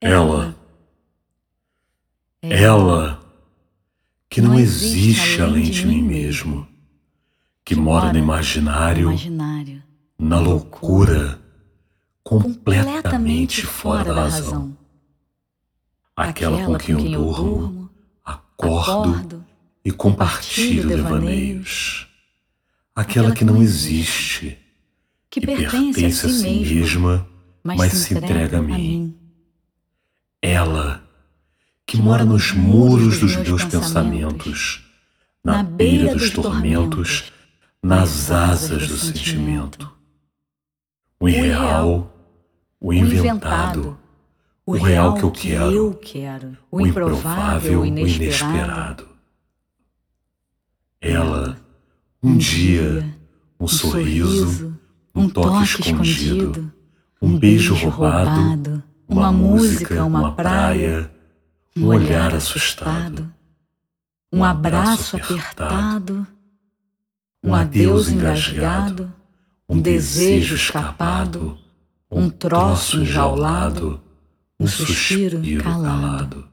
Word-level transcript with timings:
Ela, 0.00 0.54
ela 2.42 3.22
que 4.28 4.42
não 4.42 4.58
existe 4.58 5.40
além 5.40 5.64
de 5.70 5.86
mim 5.86 6.02
mesmo, 6.02 6.68
que 7.64 7.74
mora 7.74 8.12
no 8.12 8.18
imaginário, 8.18 9.10
na 10.18 10.38
loucura, 10.38 11.40
completamente 12.22 13.64
fora 13.64 14.12
da 14.12 14.22
razão. 14.22 14.76
Aquela 16.14 16.64
com 16.66 16.76
quem 16.76 16.94
eu 17.14 17.22
durmo, 17.22 17.90
acordo 18.24 19.44
e 19.84 19.90
compartilho 19.90 20.88
devaneios. 20.88 22.06
Aquela 22.94 23.32
que 23.32 23.44
não 23.44 23.62
existe, 23.62 24.58
que 25.30 25.40
pertence 25.40 26.26
a 26.26 26.28
si 26.28 26.60
mesma, 26.60 27.26
mas 27.62 27.92
se 27.92 28.14
entrega 28.14 28.58
a 28.58 28.62
mim. 28.62 29.16
Ela 30.42 31.02
que 31.86 31.96
mora 31.96 32.24
nos 32.24 32.52
muros 32.52 33.20
dos 33.20 33.36
meus 33.36 33.64
pensamentos, 33.64 34.84
na 35.42 35.62
beira 35.62 36.14
dos 36.14 36.30
tormentos, 36.30 37.32
nas 37.80 38.30
asas 38.30 38.88
do 38.88 38.96
sentimento. 38.96 39.92
O 41.20 41.28
irreal, 41.28 42.12
o 42.80 42.92
inventado, 42.92 43.96
o 44.66 44.72
real 44.72 45.14
que 45.14 45.22
eu 45.22 45.30
quero, 45.30 45.98
o 46.70 46.80
improvável, 46.80 47.82
o 47.82 47.86
inesperado. 47.86 49.06
Ela, 51.00 51.56
um 52.20 52.36
dia, 52.36 53.16
um 53.60 53.68
sorriso, 53.68 54.76
um 55.14 55.28
toque 55.28 55.62
escondido, 55.62 56.72
um 57.22 57.38
beijo 57.38 57.74
roubado, 57.74 58.82
uma 59.08 59.30
música, 59.32 60.04
uma 60.04 60.32
praia 60.32 61.10
um 61.76 61.88
olhar 61.88 62.34
assustado, 62.34 63.30
um 64.32 64.42
abraço 64.42 65.16
apertado, 65.16 66.26
um 67.42 67.54
adeus 67.54 68.08
engasgado, 68.08 69.12
um 69.68 69.78
desejo 69.78 70.54
escapado, 70.54 71.58
um 72.10 72.30
troço 72.30 73.02
enjaulado, 73.02 74.00
um 74.58 74.66
suspiro 74.66 75.42
calado. 75.62 76.48